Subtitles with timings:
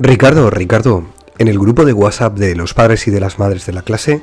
[0.00, 1.02] Ricardo, Ricardo,
[1.38, 4.22] en el grupo de WhatsApp de los padres y de las madres de la clase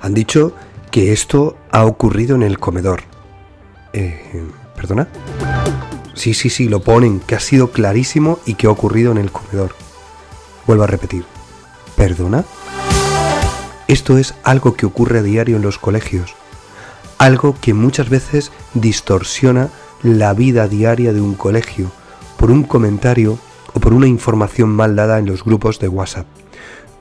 [0.00, 0.54] han dicho
[0.92, 3.02] que esto ha ocurrido en el comedor.
[3.92, 4.44] Eh,
[4.76, 5.08] ¿Perdona?
[6.14, 9.32] Sí, sí, sí, lo ponen, que ha sido clarísimo y que ha ocurrido en el
[9.32, 9.74] comedor.
[10.64, 11.24] Vuelvo a repetir.
[11.96, 12.44] ¿Perdona?
[13.88, 16.36] Esto es algo que ocurre a diario en los colegios.
[17.18, 19.70] Algo que muchas veces distorsiona
[20.04, 21.90] la vida diaria de un colegio
[22.36, 23.40] por un comentario
[23.76, 26.26] o por una información mal dada en los grupos de WhatsApp.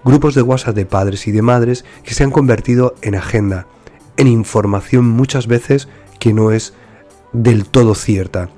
[0.03, 3.65] Grupos de WhatsApp de padres y de madres que se han convertido en agenda,
[4.17, 5.87] en información muchas veces
[6.19, 6.73] que no es
[7.31, 8.49] del todo cierta.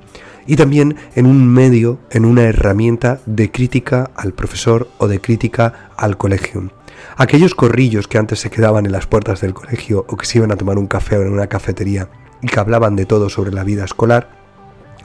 [0.47, 5.91] Y también en un medio, en una herramienta de crítica al profesor o de crítica
[5.95, 6.71] al colegio.
[7.17, 10.51] Aquellos corrillos que antes se quedaban en las puertas del colegio o que se iban
[10.51, 12.09] a tomar un café o en una cafetería
[12.41, 14.36] y que hablaban de todo sobre la vida escolar,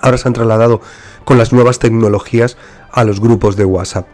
[0.02, 0.82] ahora se han trasladado
[1.24, 2.58] con las nuevas tecnologías
[2.92, 4.06] a los grupos de WhatsApp.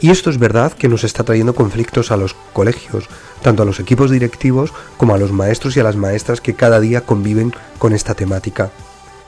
[0.00, 3.08] Y esto es verdad que nos está trayendo conflictos a los colegios,
[3.42, 6.80] tanto a los equipos directivos como a los maestros y a las maestras que cada
[6.80, 8.70] día conviven con esta temática.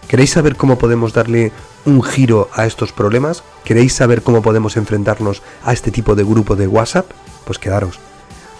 [0.08, 1.52] ¿Queréis saber cómo podemos darle
[1.84, 3.42] un giro a estos problemas?
[3.64, 7.06] ¿Queréis saber cómo podemos enfrentarnos a este tipo de grupo de WhatsApp?
[7.44, 7.98] Pues quedaros.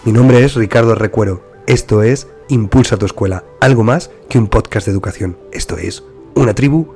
[0.03, 1.43] Mi nombre es Ricardo Recuero.
[1.67, 5.37] Esto es Impulsa tu escuela, algo más que un podcast de educación.
[5.51, 6.95] Esto es una tribu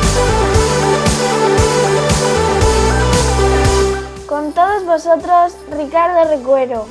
[4.31, 6.87] Con todos vosotros, Ricardo Recuero.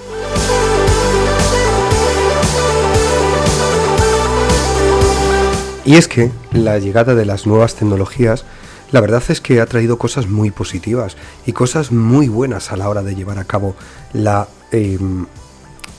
[5.86, 8.44] Y es que la llegada de las nuevas tecnologías,
[8.92, 12.90] la verdad es que ha traído cosas muy positivas y cosas muy buenas a la
[12.90, 13.74] hora de llevar a cabo
[14.12, 15.24] la em,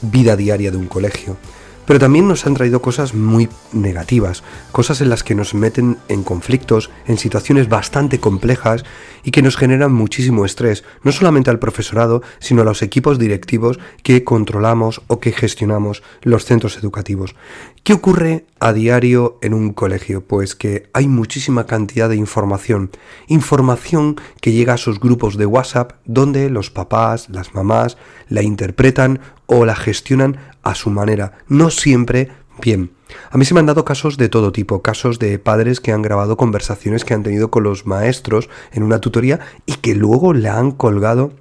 [0.04, 1.38] vida diaria de un colegio.
[1.86, 6.24] Pero también nos han traído cosas muy negativas, cosas en las que nos meten en
[6.24, 8.84] conflictos, en situaciones bastante complejas
[9.24, 13.80] y que nos generan muchísimo estrés, no solamente al profesorado, sino a los equipos directivos
[14.04, 17.36] que controlamos o que gestionamos los centros educativos.
[17.84, 20.22] ¿Qué ocurre a diario en un colegio?
[20.22, 22.92] Pues que hay muchísima cantidad de información,
[23.28, 27.98] información que llega a sus grupos de WhatsApp donde los papás, las mamás
[28.30, 29.20] la interpretan
[29.54, 32.32] o la gestionan a su manera, no siempre
[32.62, 32.94] bien.
[33.32, 36.02] A mí se me han dado casos de todo tipo, casos de padres que han
[36.02, 40.58] grabado conversaciones que han tenido con los maestros en una tutoría y que luego la
[40.58, 41.34] han colgado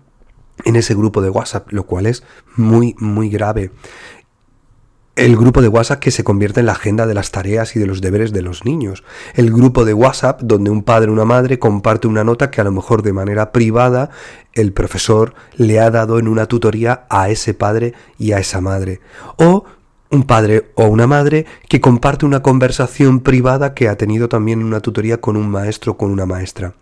[0.64, 2.24] en ese grupo de WhatsApp, lo cual es
[2.56, 3.70] muy, muy grave.
[5.16, 7.86] El grupo de WhatsApp que se convierte en la agenda de las tareas y de
[7.86, 9.04] los deberes de los niños.
[9.34, 12.64] El grupo de WhatsApp donde un padre o una madre comparte una nota que a
[12.64, 14.10] lo mejor de manera privada
[14.54, 19.00] el profesor le ha dado en una tutoría a ese padre y a esa madre.
[19.36, 19.64] O
[20.10, 24.66] un padre o una madre que comparte una conversación privada que ha tenido también en
[24.66, 26.74] una tutoría con un maestro o con una maestra.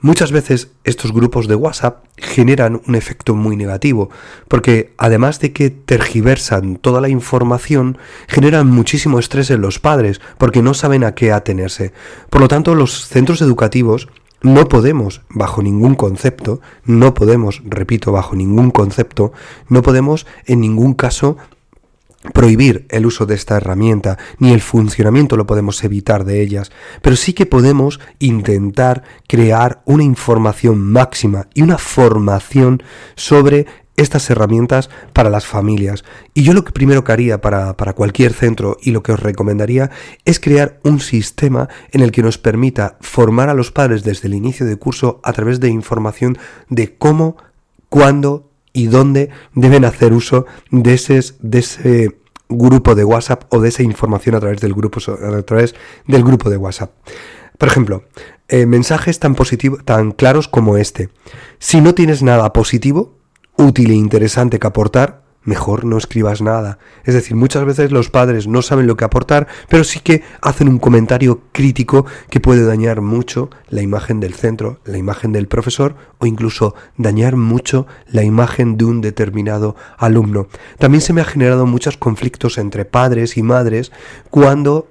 [0.00, 4.10] Muchas veces estos grupos de WhatsApp generan un efecto muy negativo,
[4.46, 7.96] porque además de que tergiversan toda la información,
[8.28, 11.92] generan muchísimo estrés en los padres, porque no saben a qué atenerse.
[12.28, 14.08] Por lo tanto, los centros educativos
[14.42, 19.32] no podemos, bajo ningún concepto, no podemos, repito, bajo ningún concepto,
[19.68, 21.38] no podemos en ningún caso
[22.32, 26.70] prohibir el uso de esta herramienta, ni el funcionamiento lo podemos evitar de ellas,
[27.02, 32.82] pero sí que podemos intentar crear una información máxima y una formación
[33.14, 33.66] sobre
[33.96, 36.04] estas herramientas para las familias.
[36.34, 39.20] Y yo lo que primero que haría para, para, cualquier centro y lo que os
[39.20, 39.90] recomendaría
[40.24, 44.34] es crear un sistema en el que nos permita formar a los padres desde el
[44.34, 47.36] inicio de curso a través de información de cómo,
[47.88, 52.16] cuándo y dónde deben hacer uso de ese, de ese
[52.48, 55.74] grupo de WhatsApp o de esa información a través del grupo, a través
[56.06, 56.90] del grupo de WhatsApp.
[57.58, 58.04] Por ejemplo,
[58.48, 61.08] eh, mensajes tan, positivos, tan claros como este.
[61.58, 63.16] Si no tienes nada positivo,
[63.56, 66.78] útil e interesante que aportar, mejor no escribas nada.
[67.04, 70.68] Es decir, muchas veces los padres no saben lo que aportar, pero sí que hacen
[70.68, 75.94] un comentario crítico que puede dañar mucho la imagen del centro, la imagen del profesor
[76.18, 80.48] o incluso dañar mucho la imagen de un determinado alumno.
[80.78, 83.92] También se me ha generado muchos conflictos entre padres y madres
[84.30, 84.88] cuando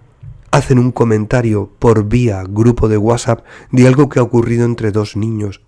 [0.52, 5.18] hacen un comentario por vía grupo de WhatsApp de algo que ha ocurrido entre dos
[5.18, 5.62] niños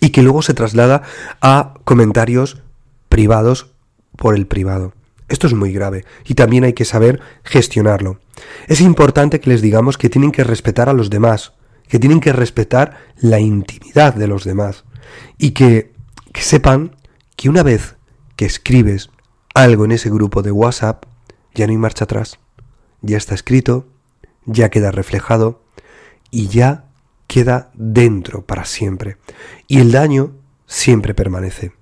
[0.00, 1.02] y que luego se traslada
[1.40, 2.62] a comentarios
[3.08, 3.72] privados
[4.18, 4.92] por el privado.
[5.28, 8.18] Esto es muy grave y también hay que saber gestionarlo.
[8.66, 11.52] Es importante que les digamos que tienen que respetar a los demás,
[11.86, 14.84] que tienen que respetar la intimidad de los demás
[15.38, 15.92] y que,
[16.34, 16.96] sepan
[17.36, 17.96] que una vez
[18.36, 19.10] que escribes
[19.54, 21.04] algo en ese grupo de WhatsApp,
[21.54, 22.38] ya no hay marcha atrás.
[23.00, 23.88] Ya está escrito,
[24.44, 25.62] ya queda reflejado
[26.30, 26.84] y ya
[27.26, 29.16] queda dentro para siempre.
[29.66, 30.32] Y el daño
[30.66, 31.72] siempre permanece.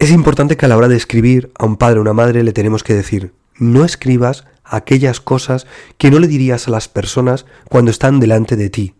[0.00, 2.54] Es importante que a la hora de escribir a un padre o una madre le
[2.54, 5.66] tenemos que decir, no escribas aquellas cosas
[5.98, 8.94] que no le dirías a las personas cuando están delante de ti.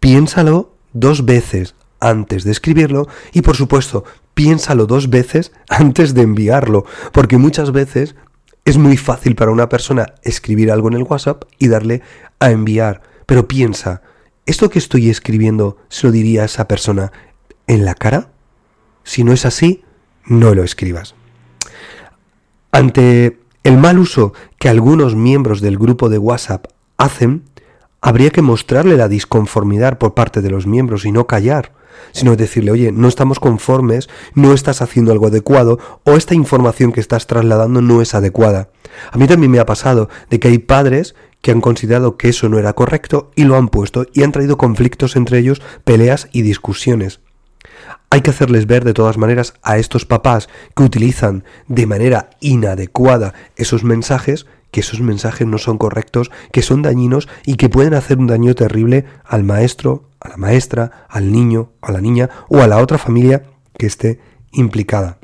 [0.00, 6.86] Piénsalo dos veces antes de escribirlo y por supuesto piénsalo dos veces antes de enviarlo,
[7.12, 8.14] porque muchas veces
[8.64, 12.00] es muy fácil para una persona escribir algo en el WhatsApp y darle
[12.40, 14.00] a enviar, pero piensa,
[14.46, 17.12] ¿esto que estoy escribiendo se lo diría a esa persona
[17.66, 18.30] en la cara?
[19.04, 19.82] Si no es así,
[20.26, 21.14] no lo escribas.
[22.72, 26.66] Ante el mal uso que algunos miembros del grupo de WhatsApp
[26.98, 27.44] hacen,
[28.00, 31.72] habría que mostrarle la disconformidad por parte de los miembros y no callar,
[32.12, 37.00] sino decirle, oye, no estamos conformes, no estás haciendo algo adecuado o esta información que
[37.00, 38.68] estás trasladando no es adecuada.
[39.10, 42.48] A mí también me ha pasado de que hay padres que han considerado que eso
[42.48, 46.42] no era correcto y lo han puesto y han traído conflictos entre ellos, peleas y
[46.42, 47.20] discusiones.
[48.10, 53.34] Hay que hacerles ver de todas maneras a estos papás que utilizan de manera inadecuada
[53.56, 58.18] esos mensajes que esos mensajes no son correctos, que son dañinos y que pueden hacer
[58.18, 62.66] un daño terrible al maestro, a la maestra, al niño, a la niña o a
[62.66, 63.44] la otra familia
[63.78, 64.20] que esté
[64.52, 65.18] implicada.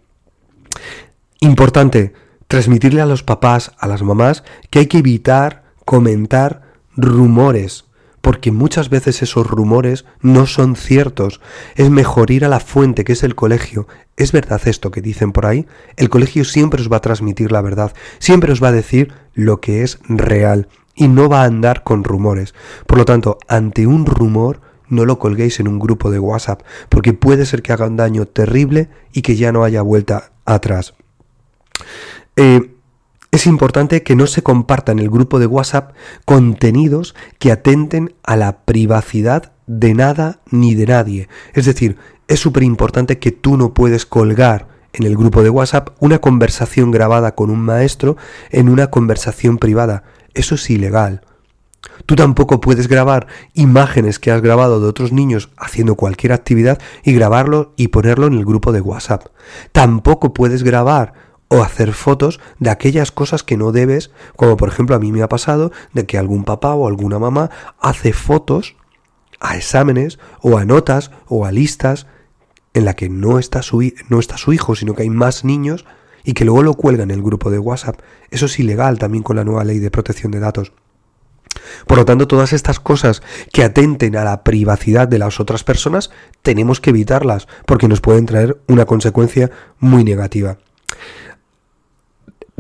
[1.41, 2.15] Importante,
[2.49, 6.63] transmitirle a los papás, a las mamás, que hay que evitar comentar
[6.97, 7.85] rumores,
[8.23, 11.41] porque muchas veces esos rumores no son ciertos.
[11.75, 13.87] Es mejor ir a la fuente, que es el colegio.
[14.17, 15.67] ¿Es verdad esto que dicen por ahí?
[15.97, 19.61] El colegio siempre os va a transmitir la verdad, siempre os va a decir lo
[19.61, 22.55] que es real y no va a andar con rumores.
[22.87, 27.15] Por lo tanto, ante un rumor, no lo colguéis en un grupo de WhatsApp, porque
[27.15, 30.95] puede ser que haga un daño terrible y que ya no haya vuelta atrás.
[32.37, 32.72] Eh,
[33.33, 35.95] es importante que no se comparta en el grupo de WhatsApp
[36.27, 41.29] contenidos que atenten a la privacidad de nada ni de nadie.
[41.55, 41.97] Es decir,
[42.29, 46.91] es súper importante que tú no puedes colgar en el grupo de WhatsApp una conversación
[46.91, 48.19] grabada con un maestro
[48.51, 50.05] en una conversación privada.
[50.35, 51.23] Eso es ilegal.
[52.05, 57.15] Tú tampoco puedes grabar imágenes que has grabado de otros niños haciendo cualquier actividad y
[57.15, 59.29] grabarlo y ponerlo en el grupo de WhatsApp.
[59.73, 64.97] Tampoco puedes grabar o hacer fotos de aquellas cosas que no debes, como por ejemplo
[64.97, 68.75] a mí me ha pasado de que algún papá o alguna mamá hace fotos
[69.39, 72.07] a exámenes o a notas o a listas
[72.73, 75.85] en la que no está su, no está su hijo, sino que hay más niños
[76.25, 78.01] y que luego lo cuelgan en el grupo de WhatsApp.
[78.31, 80.73] Eso es ilegal también con la nueva ley de protección de datos.
[81.87, 83.23] Por lo tanto, todas estas cosas
[83.53, 86.11] que atenten a la privacidad de las otras personas,
[86.41, 90.57] tenemos que evitarlas, porque nos pueden traer una consecuencia muy negativa.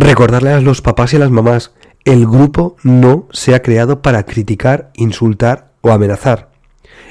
[0.02, 1.70] Recordarle a los papás y a las mamás,
[2.04, 6.50] el grupo no se ha creado para criticar, insultar o amenazar.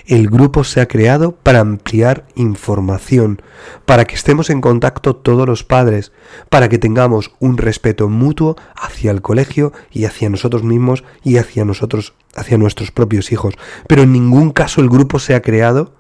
[0.06, 3.42] El grupo se ha creado para ampliar información,
[3.86, 6.12] para que estemos en contacto todos los padres,
[6.50, 11.64] para que tengamos un respeto mutuo hacia el colegio y hacia nosotros mismos y hacia
[11.64, 13.54] nosotros, hacia nuestros propios hijos.
[13.88, 15.96] Pero en ningún caso el grupo se ha creado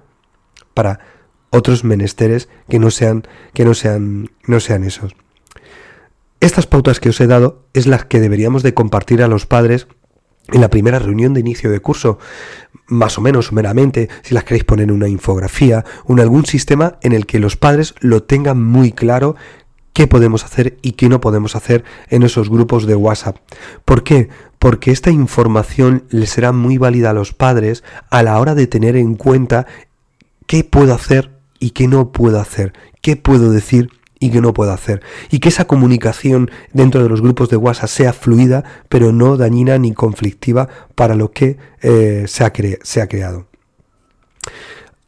[0.73, 0.99] para
[1.51, 5.15] otros menesteres que no sean, que no sean, no sean esos.
[6.41, 9.87] Estas pautas que os he dado es las que deberíamos de compartir a los padres
[10.47, 12.17] en la primera reunión de inicio de curso,
[12.87, 17.13] más o menos meramente, si las queréis poner en una infografía o algún sistema en
[17.13, 19.35] el que los padres lo tengan muy claro
[19.93, 23.37] qué podemos hacer y qué no podemos hacer en esos grupos de WhatsApp.
[23.85, 24.29] ¿Por qué?
[24.57, 28.95] Porque esta información les será muy válida a los padres a la hora de tener
[28.95, 29.67] en cuenta
[30.47, 33.91] qué puedo hacer y qué no puedo hacer, qué puedo decir
[34.21, 35.01] y que no puedo hacer.
[35.31, 39.77] Y que esa comunicación dentro de los grupos de WhatsApp sea fluida, pero no dañina
[39.77, 43.47] ni conflictiva para lo que eh, se, ha se ha creado.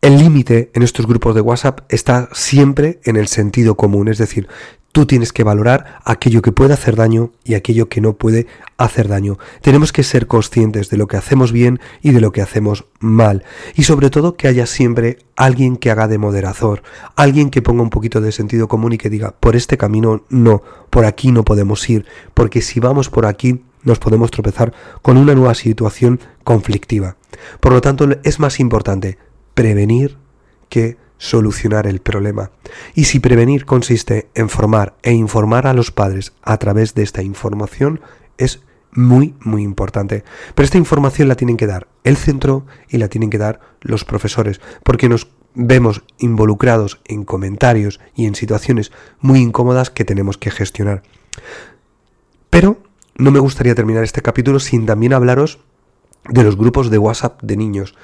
[0.02, 4.50] El límite en estos grupos de WhatsApp está siempre en el sentido común, es decir,
[4.94, 8.46] Tú tienes que valorar aquello que puede hacer daño y aquello que no puede
[8.78, 9.40] hacer daño.
[9.64, 13.44] Tenemos que ser conscientes de lo que hacemos bien y de lo que hacemos mal.
[13.74, 16.84] Y sobre todo que haya siempre alguien que haga de moderador,
[17.16, 20.62] alguien que ponga un poquito de sentido común y que diga, por este camino no,
[20.92, 25.34] por aquí no podemos ir, porque si vamos por aquí nos podemos tropezar con una
[25.34, 27.18] nueva situación conflictiva.
[27.60, 29.18] Por lo tanto, es más importante
[29.56, 30.18] prevenir
[30.70, 32.52] que solucionar el problema.
[32.94, 37.24] Y si prevenir consiste en formar e informar a los padres a través de esta
[37.24, 38.02] información,
[38.38, 38.60] es
[38.92, 40.26] muy, muy importante.
[40.54, 44.04] Pero esta información la tienen que dar el centro y la tienen que dar los
[44.04, 50.52] profesores, porque nos vemos involucrados en comentarios y en situaciones muy incómodas que tenemos que
[50.52, 51.04] gestionar.
[52.50, 52.84] Pero
[53.16, 55.60] no me gustaría terminar este capítulo sin también hablaros
[56.30, 57.96] de los grupos de WhatsApp de niños,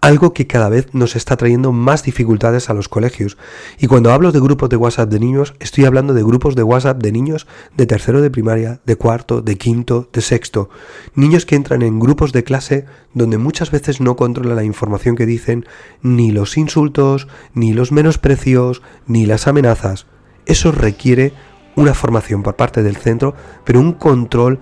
[0.00, 3.36] algo que cada vez nos está trayendo más dificultades a los colegios.
[3.78, 7.02] Y cuando hablo de grupos de WhatsApp de niños, estoy hablando de grupos de WhatsApp
[7.02, 10.70] de niños de tercero de primaria, de cuarto, de quinto, de sexto.
[11.14, 15.26] Niños que entran en grupos de clase donde muchas veces no controlan la información que
[15.26, 15.66] dicen,
[16.02, 20.06] ni los insultos, ni los menosprecios, ni las amenazas.
[20.46, 21.32] Eso requiere
[21.74, 24.60] una formación por parte del centro, pero un control,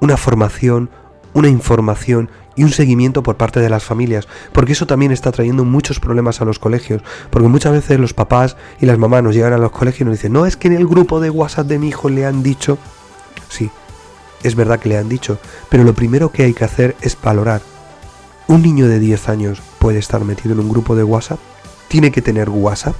[0.00, 0.90] una formación,
[1.34, 5.64] una información y un seguimiento por parte de las familias, porque eso también está trayendo
[5.64, 9.52] muchos problemas a los colegios, porque muchas veces los papás y las mamás nos llegan
[9.52, 11.78] a los colegios y nos dicen, no, es que en el grupo de WhatsApp de
[11.78, 12.78] mi hijo le han dicho,
[13.48, 13.70] sí,
[14.42, 17.62] es verdad que le han dicho, pero lo primero que hay que hacer es valorar.
[18.48, 21.38] Un niño de 10 años puede estar metido en un grupo de WhatsApp,
[21.88, 22.96] tiene que tener WhatsApp.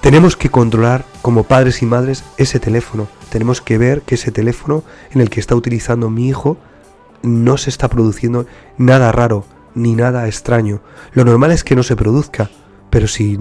[0.00, 3.06] Tenemos que controlar como padres y madres ese teléfono.
[3.28, 6.56] Tenemos que ver que ese teléfono en el que está utilizando mi hijo
[7.22, 8.46] no se está produciendo
[8.78, 9.44] nada raro
[9.74, 10.80] ni nada extraño.
[11.12, 12.48] Lo normal es que no se produzca,
[12.88, 13.36] pero si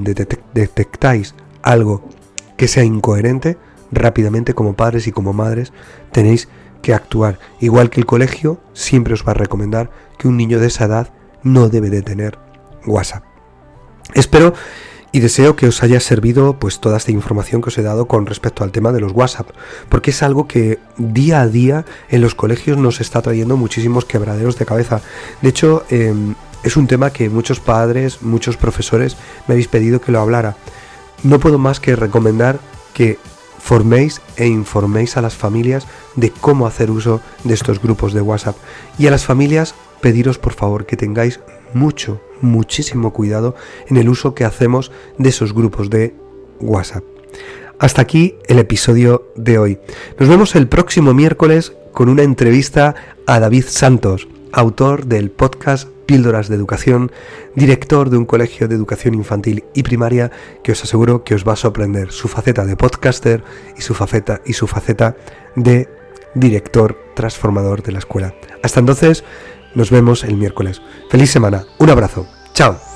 [0.54, 2.10] detectáis algo
[2.58, 3.58] que sea incoherente,
[3.90, 5.72] rápidamente como padres y como madres
[6.12, 6.50] tenéis
[6.82, 7.40] que actuar.
[7.62, 11.14] Igual que el colegio siempre os va a recomendar que un niño de esa edad
[11.42, 12.38] no debe de tener
[12.86, 13.24] WhatsApp.
[14.14, 14.56] Espero
[15.18, 18.28] y deseo que os haya servido pues toda esta información que os he dado con
[18.28, 19.50] respecto al tema de los WhatsApp,
[19.90, 24.60] porque es algo que día a día en los colegios nos está trayendo muchísimos quebraderos
[24.60, 25.02] de cabeza.
[25.42, 30.12] De hecho, em, es un tema que muchos padres, muchos profesores me habéis pedido que
[30.12, 30.56] lo hablara.
[31.24, 32.60] No puedo más que recomendar
[32.94, 33.18] que
[33.58, 38.56] forméis e informéis a las familias de cómo hacer uso de estos grupos de WhatsApp.
[39.00, 41.40] Y a las familias pediros por favor que tengáis
[41.74, 43.56] mucho, muchísimo cuidado
[43.88, 46.14] en el uso que hacemos de esos grupos de
[46.60, 47.04] WhatsApp.
[47.80, 49.80] Hasta aquí el episodio de hoy.
[50.20, 52.96] Nos vemos el próximo miércoles con una entrevista
[53.28, 57.12] a David Santos, autor del podcast Píldoras de Educación,
[57.54, 60.32] director de un colegio de educación infantil y primaria
[60.64, 63.44] que os aseguro que os va a sorprender su faceta de podcaster
[63.78, 65.16] y su faceta, y su faceta
[65.56, 65.88] de
[66.34, 68.34] director transformador de la escuela.
[68.64, 69.24] Hasta entonces,
[69.78, 70.82] nos vemos el miércoles.
[71.10, 71.64] Feliz semana.
[71.78, 72.26] Un abrazo.
[72.54, 72.87] Chao.